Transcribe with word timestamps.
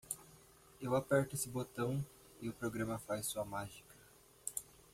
Eu 0.81 0.95
aperto 0.95 1.35
este 1.35 1.47
botão 1.47 2.03
e 2.41 2.49
o 2.49 2.53
programa 2.53 2.97
faz 2.97 3.23
sua 3.27 3.45
mágica. 3.45 3.93